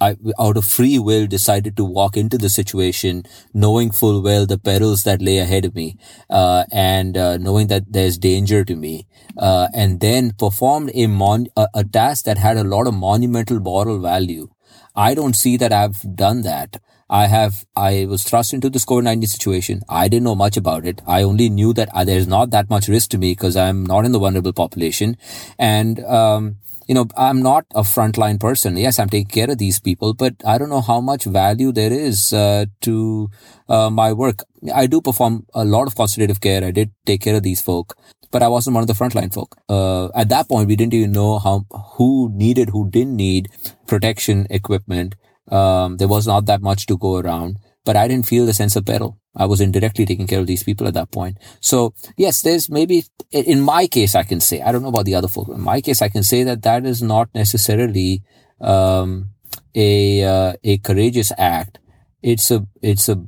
I, 0.00 0.16
out 0.38 0.56
of 0.56 0.64
free 0.64 0.98
will 0.98 1.26
decided 1.26 1.76
to 1.76 1.84
walk 1.84 2.16
into 2.16 2.38
the 2.38 2.48
situation 2.48 3.24
knowing 3.52 3.90
full 3.90 4.22
well 4.22 4.46
the 4.46 4.58
perils 4.58 5.04
that 5.04 5.22
lay 5.22 5.38
ahead 5.38 5.64
of 5.64 5.74
me, 5.74 5.98
uh, 6.30 6.64
and, 6.72 7.16
uh, 7.16 7.36
knowing 7.36 7.68
that 7.68 7.84
there's 7.92 8.18
danger 8.18 8.64
to 8.64 8.74
me, 8.74 9.06
uh, 9.36 9.68
and 9.74 10.00
then 10.00 10.32
performed 10.32 10.90
a 10.94 11.06
mon, 11.06 11.46
a, 11.56 11.68
a 11.74 11.84
task 11.84 12.24
that 12.24 12.38
had 12.38 12.56
a 12.56 12.64
lot 12.64 12.86
of 12.86 12.94
monumental 12.94 13.60
moral 13.60 14.00
value. 14.00 14.48
I 14.96 15.14
don't 15.14 15.34
see 15.34 15.56
that 15.58 15.72
I've 15.72 16.16
done 16.16 16.42
that. 16.42 16.80
I 17.08 17.26
have, 17.26 17.64
I 17.76 18.06
was 18.08 18.24
thrust 18.24 18.52
into 18.52 18.68
this 18.68 18.84
COVID-19 18.84 19.28
situation. 19.28 19.82
I 19.88 20.08
didn't 20.08 20.24
know 20.24 20.34
much 20.34 20.56
about 20.56 20.84
it. 20.86 21.02
I 21.06 21.22
only 21.22 21.48
knew 21.48 21.72
that 21.74 21.88
uh, 21.94 22.04
there's 22.04 22.26
not 22.26 22.50
that 22.50 22.68
much 22.68 22.88
risk 22.88 23.10
to 23.10 23.18
me 23.18 23.32
because 23.32 23.56
I'm 23.56 23.86
not 23.86 24.04
in 24.04 24.12
the 24.12 24.18
vulnerable 24.18 24.52
population. 24.52 25.16
And, 25.56 26.00
um, 26.04 26.56
you 26.88 26.94
know, 26.94 27.06
I'm 27.16 27.42
not 27.42 27.64
a 27.74 27.82
frontline 27.82 28.40
person. 28.40 28.76
Yes, 28.76 28.98
I'm 28.98 29.08
taking 29.08 29.28
care 29.28 29.50
of 29.50 29.58
these 29.58 29.78
people, 29.78 30.14
but 30.14 30.34
I 30.44 30.58
don't 30.58 30.68
know 30.68 30.80
how 30.80 31.00
much 31.00 31.24
value 31.24 31.70
there 31.70 31.92
is 31.92 32.32
uh, 32.32 32.66
to 32.82 33.30
uh, 33.68 33.90
my 33.90 34.12
work. 34.12 34.42
I 34.74 34.86
do 34.86 35.00
perform 35.00 35.46
a 35.54 35.64
lot 35.64 35.86
of 35.86 35.94
consultative 35.94 36.40
care. 36.40 36.64
I 36.64 36.72
did 36.72 36.90
take 37.04 37.20
care 37.20 37.36
of 37.36 37.42
these 37.42 37.60
folk, 37.60 37.96
but 38.30 38.42
I 38.42 38.48
wasn't 38.48 38.74
one 38.74 38.82
of 38.82 38.88
the 38.88 38.94
frontline 38.94 39.32
folk. 39.32 39.56
Uh, 39.68 40.06
at 40.14 40.28
that 40.28 40.48
point, 40.48 40.68
we 40.68 40.76
didn't 40.76 40.94
even 40.94 41.12
know 41.12 41.38
how 41.38 41.66
who 41.96 42.30
needed, 42.32 42.70
who 42.70 42.90
didn't 42.90 43.16
need 43.16 43.48
protection 43.86 44.46
equipment. 44.50 45.14
Um, 45.48 45.96
there 45.96 46.08
was 46.08 46.26
not 46.26 46.46
that 46.46 46.62
much 46.62 46.86
to 46.86 46.96
go 46.96 47.16
around, 47.16 47.58
but 47.84 47.96
I 47.96 48.08
didn't 48.08 48.26
feel 48.26 48.46
the 48.46 48.54
sense 48.54 48.76
of 48.76 48.84
peril. 48.84 49.18
I 49.36 49.46
was 49.46 49.60
indirectly 49.60 50.06
taking 50.06 50.26
care 50.26 50.40
of 50.40 50.46
these 50.46 50.62
people 50.62 50.88
at 50.88 50.94
that 50.94 51.10
point. 51.10 51.38
So 51.60 51.94
yes, 52.16 52.42
there's 52.42 52.70
maybe 52.70 53.04
in 53.30 53.60
my 53.60 53.86
case, 53.86 54.14
I 54.14 54.22
can 54.22 54.40
say, 54.40 54.62
I 54.62 54.72
don't 54.72 54.82
know 54.82 54.88
about 54.88 55.04
the 55.04 55.14
other 55.14 55.28
folk. 55.28 55.48
In 55.48 55.60
my 55.60 55.80
case, 55.80 56.02
I 56.02 56.08
can 56.08 56.22
say 56.22 56.42
that 56.44 56.62
that 56.62 56.86
is 56.86 57.02
not 57.02 57.28
necessarily, 57.34 58.22
um, 58.60 59.30
a, 59.74 60.24
uh, 60.24 60.52
a 60.64 60.78
courageous 60.78 61.32
act. 61.36 61.78
It's 62.22 62.50
a, 62.50 62.66
it's 62.82 63.08
a 63.08 63.22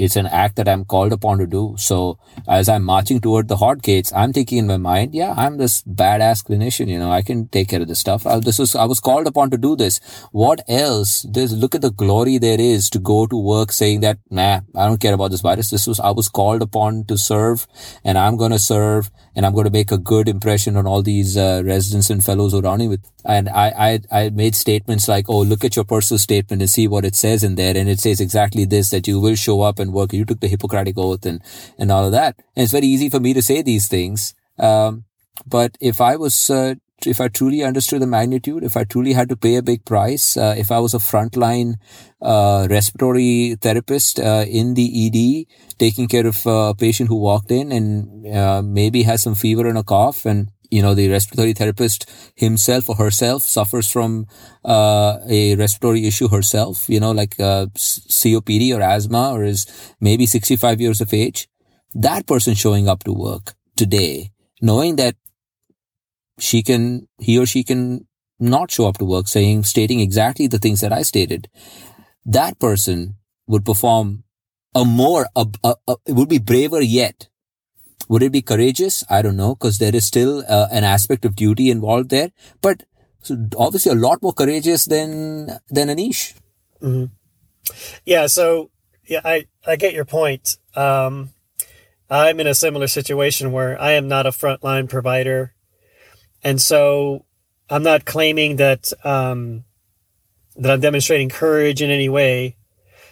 it's 0.00 0.16
an 0.16 0.26
act 0.26 0.56
that 0.56 0.68
I'm 0.68 0.84
called 0.84 1.12
upon 1.12 1.38
to 1.38 1.46
do. 1.46 1.74
So 1.76 2.18
as 2.48 2.68
I'm 2.70 2.84
marching 2.84 3.20
toward 3.20 3.48
the 3.48 3.56
hot 3.56 3.82
gates, 3.82 4.12
I'm 4.14 4.32
thinking 4.32 4.58
in 4.58 4.66
my 4.66 4.78
mind, 4.78 5.14
yeah, 5.14 5.34
I'm 5.36 5.58
this 5.58 5.82
badass 5.82 6.44
clinician. 6.46 6.88
You 6.88 6.98
know, 6.98 7.10
I 7.10 7.20
can 7.20 7.48
take 7.48 7.68
care 7.68 7.82
of 7.82 7.88
this 7.88 8.00
stuff. 8.00 8.26
I, 8.26 8.40
this 8.40 8.58
was, 8.58 8.74
I 8.74 8.84
was 8.84 8.98
called 8.98 9.26
upon 9.26 9.50
to 9.50 9.58
do 9.58 9.76
this. 9.76 10.00
What 10.32 10.62
else? 10.68 11.26
There's, 11.30 11.54
look 11.54 11.74
at 11.74 11.82
the 11.82 11.90
glory 11.90 12.38
there 12.38 12.60
is 12.60 12.88
to 12.90 12.98
go 12.98 13.26
to 13.26 13.36
work 13.36 13.72
saying 13.72 14.00
that, 14.00 14.18
nah, 14.30 14.60
I 14.74 14.86
don't 14.86 15.00
care 15.00 15.14
about 15.14 15.32
this 15.32 15.42
virus. 15.42 15.68
This 15.68 15.86
was, 15.86 16.00
I 16.00 16.10
was 16.10 16.28
called 16.28 16.62
upon 16.62 17.04
to 17.04 17.18
serve 17.18 17.66
and 18.02 18.16
I'm 18.16 18.38
going 18.38 18.52
to 18.52 18.58
serve 18.58 19.10
and 19.36 19.46
I'm 19.46 19.52
going 19.52 19.66
to 19.66 19.70
make 19.70 19.92
a 19.92 19.98
good 19.98 20.28
impression 20.28 20.76
on 20.76 20.86
all 20.86 21.02
these 21.02 21.36
uh, 21.36 21.62
residents 21.64 22.10
and 22.10 22.24
fellows 22.24 22.54
around 22.54 22.78
me 22.78 22.88
with. 22.88 23.04
And 23.24 23.48
I, 23.48 24.00
I, 24.10 24.22
I 24.24 24.30
made 24.30 24.54
statements 24.56 25.08
like, 25.08 25.28
oh, 25.28 25.42
look 25.42 25.64
at 25.64 25.76
your 25.76 25.84
personal 25.84 26.18
statement 26.18 26.62
and 26.62 26.70
see 26.70 26.88
what 26.88 27.04
it 27.04 27.14
says 27.14 27.44
in 27.44 27.54
there. 27.54 27.76
And 27.76 27.88
it 27.88 28.00
says 28.00 28.20
exactly 28.20 28.64
this, 28.64 28.90
that 28.90 29.06
you 29.06 29.20
will 29.20 29.36
show 29.36 29.60
up 29.60 29.78
and 29.78 29.89
work. 29.90 30.12
You 30.12 30.24
took 30.24 30.40
the 30.40 30.48
Hippocratic 30.48 30.96
oath 30.96 31.26
and, 31.26 31.42
and 31.78 31.90
all 31.90 32.04
of 32.04 32.12
that. 32.12 32.36
And 32.56 32.64
it's 32.64 32.72
very 32.72 32.86
easy 32.86 33.10
for 33.10 33.20
me 33.20 33.34
to 33.34 33.42
say 33.42 33.62
these 33.62 33.88
things. 33.88 34.34
Um, 34.58 35.04
but 35.46 35.76
if 35.80 36.00
I 36.00 36.16
was, 36.16 36.50
uh, 36.50 36.74
if 37.06 37.20
I 37.20 37.28
truly 37.28 37.62
understood 37.62 38.02
the 38.02 38.06
magnitude, 38.06 38.62
if 38.62 38.76
I 38.76 38.84
truly 38.84 39.12
had 39.12 39.28
to 39.30 39.36
pay 39.36 39.56
a 39.56 39.62
big 39.62 39.84
price, 39.84 40.36
uh, 40.36 40.54
if 40.56 40.70
I 40.70 40.78
was 40.80 40.94
a 40.94 40.98
frontline 40.98 41.74
uh, 42.20 42.66
respiratory 42.68 43.56
therapist 43.60 44.20
uh, 44.20 44.44
in 44.48 44.74
the 44.74 44.86
ED, 45.06 45.78
taking 45.78 46.08
care 46.08 46.26
of 46.26 46.44
a 46.46 46.74
patient 46.74 47.08
who 47.08 47.16
walked 47.16 47.50
in 47.50 47.72
and 47.72 48.26
uh, 48.34 48.62
maybe 48.62 49.02
has 49.04 49.22
some 49.22 49.34
fever 49.34 49.66
and 49.66 49.78
a 49.78 49.82
cough, 49.82 50.26
and 50.26 50.50
you 50.70 50.82
know 50.82 50.94
the 50.94 51.08
respiratory 51.08 51.52
therapist 51.52 52.08
himself 52.36 52.88
or 52.88 52.96
herself 52.96 53.42
suffers 53.42 53.90
from 53.90 54.26
uh, 54.64 55.18
a 55.28 55.56
respiratory 55.56 56.06
issue 56.06 56.28
herself, 56.28 56.88
you 56.88 57.00
know, 57.00 57.12
like 57.12 57.38
uh, 57.40 57.66
COPD 57.76 58.76
or 58.76 58.80
asthma, 58.80 59.32
or 59.32 59.44
is 59.44 59.66
maybe 60.00 60.26
65 60.26 60.80
years 60.80 61.00
of 61.00 61.12
age. 61.12 61.48
That 61.94 62.26
person 62.26 62.54
showing 62.54 62.88
up 62.88 63.04
to 63.04 63.12
work 63.12 63.54
today, 63.76 64.30
knowing 64.60 64.96
that 64.96 65.16
she 66.38 66.62
can, 66.62 67.08
he 67.18 67.38
or 67.38 67.46
she 67.46 67.64
can 67.64 68.06
not 68.38 68.70
show 68.70 68.86
up 68.86 68.98
to 68.98 69.04
work 69.04 69.28
saying, 69.28 69.64
stating 69.64 70.00
exactly 70.00 70.46
the 70.46 70.58
things 70.58 70.80
that 70.80 70.92
I 70.92 71.02
stated. 71.02 71.48
That 72.24 72.58
person 72.58 73.16
would 73.46 73.64
perform 73.64 74.24
a 74.74 74.84
more, 74.84 75.26
a, 75.34 75.46
a, 75.64 75.74
a 75.88 75.96
would 76.08 76.28
be 76.28 76.38
braver 76.38 76.80
yet. 76.80 77.29
Would 78.10 78.24
it 78.24 78.32
be 78.32 78.42
courageous? 78.42 79.04
I 79.08 79.22
don't 79.22 79.36
know, 79.36 79.54
because 79.54 79.78
there 79.78 79.94
is 79.94 80.04
still 80.04 80.42
uh, 80.48 80.66
an 80.72 80.82
aspect 80.82 81.24
of 81.24 81.36
duty 81.36 81.70
involved 81.70 82.10
there, 82.10 82.32
but 82.60 82.82
obviously 83.56 83.92
a 83.92 83.94
lot 83.94 84.20
more 84.20 84.32
courageous 84.32 84.86
than, 84.86 85.46
than 85.68 85.86
Anish. 85.88 86.34
Mm-hmm. 86.82 87.14
Yeah. 88.04 88.26
So 88.26 88.72
yeah, 89.06 89.20
I, 89.24 89.46
I 89.64 89.76
get 89.76 89.94
your 89.94 90.04
point. 90.04 90.56
Um, 90.74 91.30
I'm 92.10 92.40
in 92.40 92.48
a 92.48 92.54
similar 92.54 92.88
situation 92.88 93.52
where 93.52 93.80
I 93.80 93.92
am 93.92 94.08
not 94.08 94.26
a 94.26 94.30
frontline 94.30 94.88
provider. 94.88 95.54
And 96.42 96.60
so 96.60 97.26
I'm 97.68 97.84
not 97.84 98.06
claiming 98.06 98.56
that, 98.56 98.92
um, 99.04 99.62
that 100.56 100.72
I'm 100.72 100.80
demonstrating 100.80 101.28
courage 101.28 101.80
in 101.80 101.90
any 101.90 102.08
way. 102.08 102.56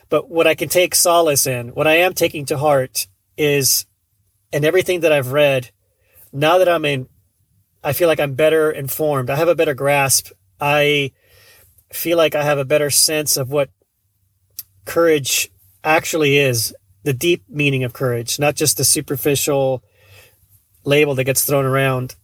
But 0.09 0.29
what 0.29 0.49
I 0.49 0.57
can 0.57 0.69
take 0.69 0.97
solace 0.97 1.47
in, 1.47 1.69
what 1.69 1.87
I 1.87 1.99
am 1.99 2.15
taking 2.15 2.47
to 2.47 2.59
heart 2.59 3.07
is, 3.37 3.85
and 4.53 4.65
everything 4.65 5.01
that 5.01 5.13
I've 5.13 5.33
read, 5.33 5.71
now 6.33 6.59
that 6.59 6.69
I'm 6.69 6.85
in, 6.85 7.09
I 7.83 7.93
feel 7.93 8.09
like 8.09 8.21
I'm 8.21 8.35
better 8.35 8.71
informed. 8.71 9.31
I 9.31 9.37
have 9.37 9.49
a 9.49 9.55
better 9.55 9.75
grasp. 9.75 10.31
I 10.61 11.13
feel 11.93 12.17
like 12.17 12.35
I 12.35 12.43
have 12.43 12.59
a 12.59 12.65
better 12.65 12.91
sense 12.91 13.37
of 13.37 13.51
what 13.51 13.71
courage 14.85 15.51
actually 15.85 16.39
is, 16.39 16.75
the 17.05 17.13
deep 17.13 17.45
meaning 17.49 17.85
of 17.85 17.93
courage, 17.93 18.39
not 18.39 18.57
just 18.57 18.77
the 18.77 18.85
superficial 18.85 19.83
label 20.85 21.15
that 21.15 21.25
gets 21.25 21.45
thrown 21.45 21.65
around. 21.65 22.17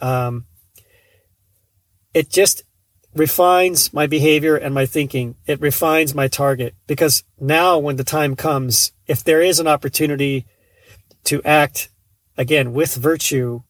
Um, 0.00 0.46
it 2.14 2.30
just 2.30 2.62
refines 3.14 3.92
my 3.92 4.06
behavior 4.06 4.56
and 4.56 4.74
my 4.74 4.86
thinking. 4.86 5.36
It 5.46 5.60
refines 5.60 6.14
my 6.14 6.28
target 6.28 6.74
because 6.86 7.24
now 7.40 7.78
when 7.78 7.96
the 7.96 8.04
time 8.04 8.36
comes, 8.36 8.92
if 9.06 9.22
there 9.24 9.42
is 9.42 9.60
an 9.60 9.66
opportunity 9.66 10.46
to 11.24 11.42
act 11.42 11.88
again 12.36 12.72
with 12.72 12.94
virtue, 12.94 13.62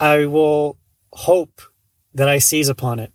I 0.00 0.26
will 0.26 0.78
hope 1.12 1.62
that 2.12 2.28
I 2.28 2.38
seize 2.38 2.68
upon 2.68 2.98
it 2.98 3.12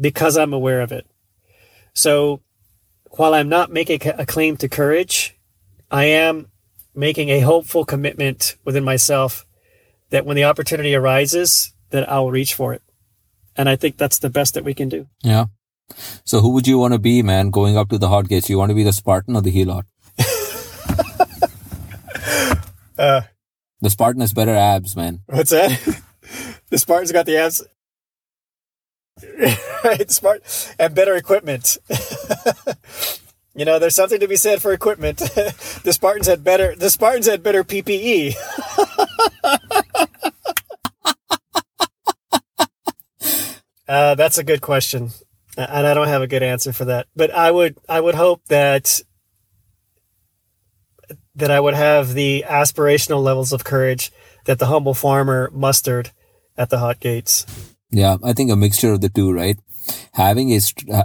because 0.00 0.36
I'm 0.36 0.52
aware 0.52 0.80
of 0.80 0.92
it. 0.92 1.06
So 1.92 2.40
while 3.10 3.34
I'm 3.34 3.48
not 3.48 3.72
making 3.72 4.00
a 4.04 4.26
claim 4.26 4.56
to 4.58 4.68
courage, 4.68 5.36
I 5.90 6.04
am 6.04 6.48
making 6.94 7.28
a 7.28 7.40
hopeful 7.40 7.84
commitment 7.84 8.56
within 8.64 8.84
myself 8.84 9.46
that 10.10 10.26
when 10.26 10.36
the 10.36 10.44
opportunity 10.44 10.94
arises, 10.94 11.72
that 11.90 12.10
I'll 12.10 12.30
reach 12.30 12.54
for 12.54 12.74
it. 12.74 12.82
And 13.56 13.68
I 13.68 13.76
think 13.76 13.96
that's 13.96 14.18
the 14.18 14.30
best 14.30 14.54
that 14.54 14.64
we 14.64 14.74
can 14.74 14.88
do. 14.88 15.06
Yeah. 15.22 15.46
So 16.24 16.40
who 16.40 16.50
would 16.50 16.66
you 16.66 16.78
want 16.78 16.92
to 16.92 16.98
be, 16.98 17.22
man, 17.22 17.50
going 17.50 17.76
up 17.76 17.88
to 17.90 17.98
the 17.98 18.08
hot 18.08 18.28
gates? 18.28 18.50
You 18.50 18.58
want 18.58 18.70
to 18.70 18.74
be 18.74 18.82
the 18.82 18.92
Spartan 18.92 19.36
or 19.36 19.42
the 19.42 19.52
Helot? 19.52 19.84
Uh, 22.98 23.22
the 23.80 23.90
Spartan 23.90 24.20
has 24.20 24.32
better 24.32 24.54
abs, 24.54 24.96
man. 24.96 25.20
What's 25.26 25.50
that? 25.50 25.70
the 26.70 26.78
Spartan's 26.78 27.12
got 27.12 27.26
the 27.26 27.36
abs. 27.36 27.62
right, 29.84 30.10
smart 30.10 30.74
and 30.78 30.94
better 30.94 31.14
equipment. 31.14 31.78
you 33.54 33.64
know, 33.64 33.78
there's 33.78 33.94
something 33.94 34.18
to 34.20 34.26
be 34.26 34.36
said 34.36 34.60
for 34.60 34.72
equipment. 34.72 35.18
the 35.18 35.92
Spartans 35.92 36.26
had 36.26 36.42
better. 36.42 36.74
The 36.74 36.90
Spartans 36.90 37.26
had 37.26 37.42
better 37.42 37.62
PPE. 37.62 38.34
Uh, 43.86 44.14
that's 44.14 44.38
a 44.38 44.44
good 44.44 44.62
question, 44.62 45.10
and 45.56 45.86
I 45.86 45.94
don't 45.94 46.08
have 46.08 46.22
a 46.22 46.26
good 46.26 46.42
answer 46.42 46.72
for 46.72 46.86
that. 46.86 47.06
But 47.14 47.30
I 47.30 47.50
would 47.50 47.76
I 47.88 48.00
would 48.00 48.14
hope 48.14 48.44
that 48.46 49.02
that 51.34 51.50
I 51.50 51.60
would 51.60 51.74
have 51.74 52.14
the 52.14 52.44
aspirational 52.48 53.22
levels 53.22 53.52
of 53.52 53.64
courage 53.64 54.12
that 54.44 54.58
the 54.58 54.66
humble 54.66 54.94
farmer 54.94 55.50
mustered 55.52 56.10
at 56.56 56.70
the 56.70 56.78
hot 56.78 57.00
gates. 57.00 57.46
Yeah, 57.90 58.16
I 58.22 58.32
think 58.32 58.50
a 58.50 58.56
mixture 58.56 58.92
of 58.92 59.00
the 59.00 59.08
two, 59.08 59.32
right? 59.32 59.58
Having 60.12 60.52
a 60.52 60.60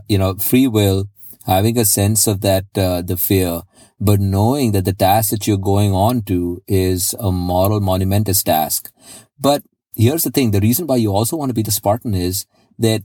you 0.08 0.18
know 0.18 0.36
free 0.36 0.68
will, 0.68 1.06
having 1.46 1.78
a 1.78 1.86
sense 1.86 2.28
of 2.28 2.42
that 2.42 2.66
uh, 2.76 3.02
the 3.02 3.18
fear, 3.18 3.62
but 4.00 4.20
knowing 4.20 4.72
that 4.72 4.86
the 4.86 4.94
task 4.94 5.32
that 5.32 5.48
you're 5.48 5.58
going 5.58 5.94
on 5.94 6.22
to 6.24 6.62
is 6.68 7.16
a 7.20 7.32
moral 7.32 7.80
monumentous 7.82 8.44
task. 8.44 8.92
But 9.40 9.64
here's 9.96 10.24
the 10.24 10.32
thing: 10.32 10.52
the 10.52 10.62
reason 10.62 10.88
why 10.88 10.98
you 10.98 11.14
also 11.14 11.36
want 11.36 11.50
to 11.50 11.54
be 11.54 11.64
the 11.64 11.72
Spartan 11.72 12.14
is 12.14 12.46
that 12.78 13.04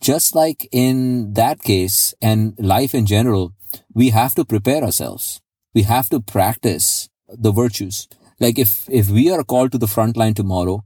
just 0.00 0.34
like 0.34 0.68
in 0.72 1.34
that 1.34 1.62
case 1.62 2.12
and 2.20 2.54
life 2.58 2.94
in 2.94 3.06
general, 3.06 3.52
we 3.94 4.10
have 4.10 4.34
to 4.34 4.44
prepare 4.44 4.82
ourselves. 4.82 5.40
We 5.74 5.82
have 5.82 6.08
to 6.10 6.20
practice 6.20 7.08
the 7.28 7.52
virtues. 7.52 8.08
Like 8.40 8.58
if, 8.58 8.88
if 8.90 9.08
we 9.08 9.30
are 9.30 9.44
called 9.44 9.72
to 9.72 9.78
the 9.78 9.86
front 9.86 10.16
line 10.16 10.34
tomorrow, 10.34 10.84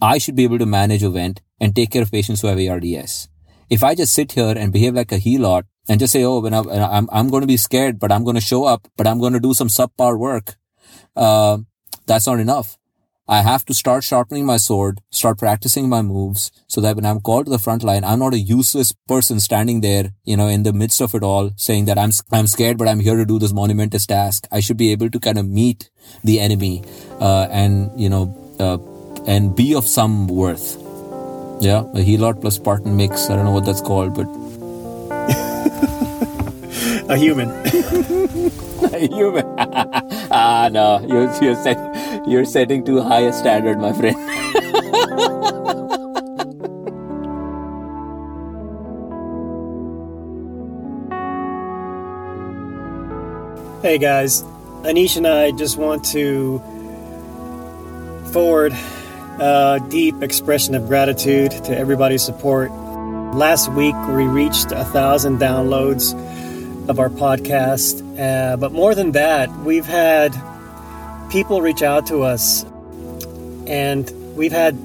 I 0.00 0.18
should 0.18 0.36
be 0.36 0.44
able 0.44 0.58
to 0.58 0.66
manage 0.66 1.02
a 1.02 1.10
vent 1.10 1.40
and 1.60 1.74
take 1.74 1.90
care 1.90 2.02
of 2.02 2.10
patients 2.10 2.40
who 2.40 2.48
have 2.48 2.58
ARDS. 2.58 3.28
If 3.70 3.84
I 3.84 3.94
just 3.94 4.12
sit 4.12 4.32
here 4.32 4.54
and 4.56 4.72
behave 4.72 4.94
like 4.94 5.12
a 5.12 5.18
helot 5.18 5.64
and 5.88 6.00
just 6.00 6.12
say, 6.12 6.24
oh, 6.24 6.40
when 6.40 6.54
I, 6.54 6.60
am 6.98 7.08
I'm 7.12 7.30
going 7.30 7.42
to 7.42 7.46
be 7.46 7.56
scared, 7.56 7.98
but 7.98 8.12
I'm 8.12 8.24
going 8.24 8.34
to 8.34 8.40
show 8.40 8.64
up, 8.64 8.88
but 8.96 9.06
I'm 9.06 9.18
going 9.18 9.32
to 9.32 9.40
do 9.40 9.54
some 9.54 9.68
subpar 9.68 10.18
work, 10.18 10.56
uh, 11.16 11.58
that's 12.06 12.26
not 12.26 12.40
enough. 12.40 12.78
I 13.32 13.40
have 13.40 13.64
to 13.64 13.72
start 13.72 14.04
sharpening 14.04 14.44
my 14.44 14.58
sword, 14.58 15.00
start 15.10 15.38
practicing 15.38 15.88
my 15.88 16.02
moves 16.02 16.52
so 16.66 16.82
that 16.82 16.96
when 16.96 17.06
I'm 17.06 17.22
called 17.22 17.46
to 17.46 17.50
the 17.50 17.58
front 17.58 17.82
line, 17.82 18.04
I'm 18.04 18.18
not 18.18 18.34
a 18.34 18.38
useless 18.38 18.92
person 19.08 19.40
standing 19.40 19.80
there, 19.80 20.12
you 20.24 20.36
know, 20.36 20.48
in 20.48 20.64
the 20.64 20.74
midst 20.74 21.00
of 21.00 21.14
it 21.14 21.22
all 21.22 21.50
saying 21.56 21.86
that 21.86 21.96
I'm, 21.96 22.10
I'm 22.30 22.46
scared, 22.46 22.76
but 22.76 22.88
I'm 22.88 23.00
here 23.00 23.16
to 23.16 23.24
do 23.24 23.38
this 23.38 23.54
monumentous 23.54 24.04
task. 24.04 24.46
I 24.52 24.60
should 24.60 24.76
be 24.76 24.92
able 24.92 25.08
to 25.08 25.18
kind 25.18 25.38
of 25.38 25.48
meet 25.48 25.88
the 26.22 26.40
enemy, 26.40 26.84
uh, 27.20 27.48
and, 27.50 27.90
you 27.98 28.10
know, 28.10 28.36
uh, 28.60 28.76
and 29.26 29.56
be 29.56 29.74
of 29.74 29.86
some 29.86 30.28
worth. 30.28 30.76
Yeah, 31.62 31.84
a 31.94 32.04
Helot 32.04 32.42
plus 32.42 32.56
Spartan 32.56 32.98
mix. 32.98 33.30
I 33.30 33.36
don't 33.36 33.46
know 33.46 33.52
what 33.52 33.64
that's 33.64 33.80
called, 33.80 34.14
but 34.14 34.26
a 37.08 37.16
human. 37.16 37.48
a 38.92 39.08
human. 39.08 39.46
ah, 40.30 40.68
no, 40.70 41.00
you're 41.08 41.32
you're, 41.42 41.54
set, 41.54 41.78
you're 42.26 42.44
setting 42.44 42.84
too 42.84 43.00
high 43.00 43.20
a 43.20 43.32
standard, 43.32 43.78
my 43.78 43.92
friend. 43.92 44.16
hey 53.82 53.98
guys, 53.98 54.42
Anish 54.84 55.16
and 55.16 55.26
I 55.26 55.50
just 55.52 55.76
want 55.76 56.04
to 56.06 56.58
forward 58.32 58.72
a 59.40 59.80
deep 59.88 60.22
expression 60.22 60.74
of 60.74 60.86
gratitude 60.86 61.50
to 61.64 61.76
everybody's 61.76 62.22
support. 62.22 62.70
Last 63.34 63.70
week 63.72 63.94
we 64.08 64.24
reached 64.24 64.72
a 64.72 64.84
thousand 64.84 65.38
downloads 65.38 66.12
of 66.88 66.98
our 66.98 67.10
podcast, 67.10 68.00
uh, 68.18 68.56
but 68.56 68.72
more 68.72 68.94
than 68.94 69.12
that, 69.12 69.50
we've 69.60 69.86
had 69.86 70.34
people 71.32 71.62
reach 71.62 71.82
out 71.82 72.06
to 72.06 72.22
us 72.22 72.62
and 73.66 74.10
we've 74.36 74.52
had 74.52 74.76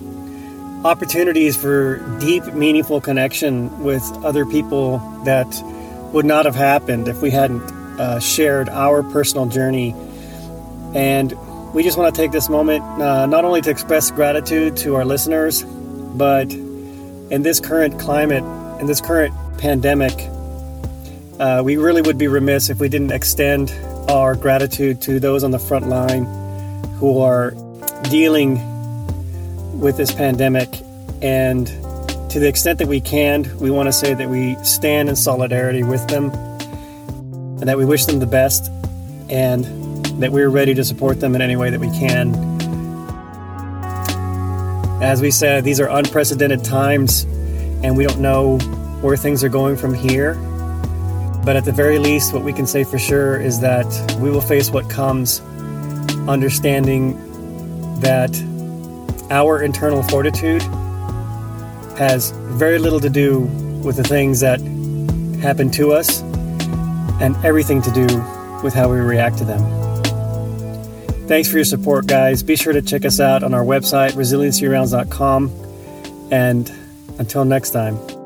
opportunities 0.85 1.57
for 1.57 1.97
deep, 2.19 2.45
meaningful 2.53 3.01
connection 3.01 3.83
with 3.83 4.01
other 4.23 4.45
people 4.45 4.99
that 5.25 5.47
would 6.13 6.25
not 6.25 6.45
have 6.45 6.55
happened 6.55 7.09
if 7.09 7.21
we 7.21 7.29
hadn't 7.29 7.61
uh, 7.99 8.17
shared 8.21 8.69
our 8.69 9.03
personal 9.03 9.45
journey. 9.45 9.93
And 10.95 11.33
we 11.73 11.83
just 11.83 11.97
want 11.97 12.15
to 12.15 12.21
take 12.21 12.31
this 12.31 12.47
moment 12.47 12.81
uh, 12.81 13.25
not 13.25 13.43
only 13.43 13.59
to 13.61 13.69
express 13.69 14.09
gratitude 14.09 14.77
to 14.77 14.95
our 14.95 15.03
listeners, 15.03 15.63
but 15.63 16.49
in 16.53 17.41
this 17.41 17.59
current 17.59 17.99
climate, 17.99 18.43
in 18.79 18.87
this 18.87 19.01
current 19.01 19.35
pandemic, 19.57 20.13
uh, 21.39 21.61
we 21.65 21.75
really 21.75 22.01
would 22.01 22.17
be 22.17 22.29
remiss 22.29 22.69
if 22.69 22.79
we 22.79 22.87
didn't 22.87 23.11
extend 23.11 23.69
our 24.09 24.35
gratitude 24.35 25.01
to 25.01 25.19
those 25.19 25.43
on 25.43 25.51
the 25.51 25.59
front 25.59 25.87
line 25.87 26.25
who 26.99 27.19
are 27.19 27.51
dealing 28.09 28.59
with 29.79 29.97
this 29.97 30.13
pandemic. 30.13 30.69
And 31.21 31.67
to 32.31 32.39
the 32.39 32.47
extent 32.47 32.79
that 32.79 32.87
we 32.87 33.01
can, 33.01 33.57
we 33.59 33.69
want 33.69 33.87
to 33.87 33.93
say 33.93 34.13
that 34.13 34.29
we 34.29 34.55
stand 34.63 35.09
in 35.09 35.15
solidarity 35.15 35.83
with 35.83 36.07
them 36.07 36.31
and 37.59 37.67
that 37.67 37.77
we 37.77 37.85
wish 37.85 38.05
them 38.05 38.19
the 38.19 38.27
best 38.27 38.71
and 39.29 39.65
that 40.21 40.31
we're 40.31 40.49
ready 40.49 40.73
to 40.73 40.83
support 40.83 41.19
them 41.19 41.35
in 41.35 41.41
any 41.41 41.55
way 41.55 41.69
that 41.69 41.79
we 41.79 41.89
can. 41.91 42.35
As 45.01 45.21
we 45.21 45.31
said, 45.31 45.63
these 45.63 45.79
are 45.79 45.89
unprecedented 45.89 46.63
times 46.63 47.23
and 47.83 47.95
we 47.95 48.05
don't 48.05 48.19
know 48.19 48.57
where 49.01 49.15
things 49.15 49.43
are 49.43 49.49
going 49.49 49.77
from 49.77 49.93
here. 49.93 50.33
But 51.43 51.55
at 51.55 51.65
the 51.65 51.71
very 51.71 51.99
least, 51.99 52.33
what 52.33 52.43
we 52.43 52.53
can 52.53 52.67
say 52.67 52.83
for 52.83 52.99
sure 52.99 53.39
is 53.39 53.59
that 53.61 53.85
we 54.19 54.29
will 54.29 54.41
face 54.41 54.69
what 54.69 54.89
comes, 54.89 55.39
understanding 56.27 57.15
that 58.01 58.35
our 59.29 59.61
internal 59.61 60.03
fortitude 60.03 60.61
has 61.97 62.31
very 62.31 62.79
little 62.79 62.99
to 62.99 63.09
do 63.09 63.41
with 63.83 63.95
the 63.95 64.03
things 64.03 64.39
that 64.41 64.59
happen 65.41 65.71
to 65.71 65.93
us 65.93 66.21
and 67.21 67.35
everything 67.45 67.81
to 67.81 67.91
do 67.91 68.05
with 68.63 68.73
how 68.73 68.89
we 68.89 68.97
react 68.97 69.37
to 69.37 69.45
them. 69.45 69.61
Thanks 71.27 71.49
for 71.49 71.57
your 71.57 71.65
support, 71.65 72.07
guys. 72.07 72.41
Be 72.41 72.55
sure 72.55 72.73
to 72.73 72.81
check 72.81 73.03
us 73.03 73.19
out 73.19 73.43
on 73.43 73.53
our 73.53 73.63
website, 73.63 74.11
resiliencyrounds.com. 74.11 75.51
And 76.31 76.71
until 77.19 77.45
next 77.45 77.71
time. 77.71 78.16